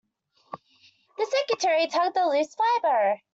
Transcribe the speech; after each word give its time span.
The 1.19 1.25
secretary 1.27 1.85
tugged 1.85 2.17
at 2.17 2.23
a 2.23 2.27
loose 2.27 2.55
fibre. 2.55 3.21